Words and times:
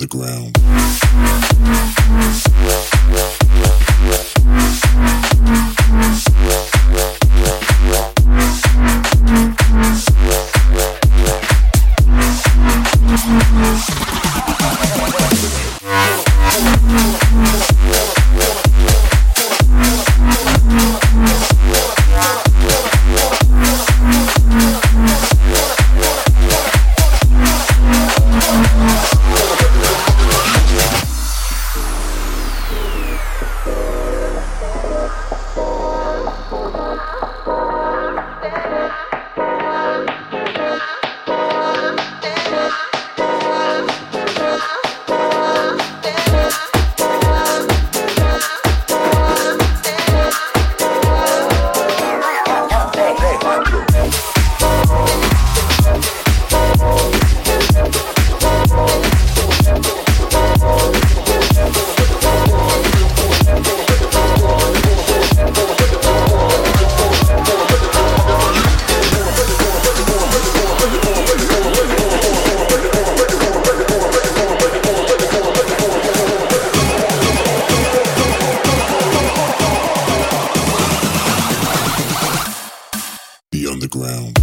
underground. 0.00 0.58
ground. 83.88 84.38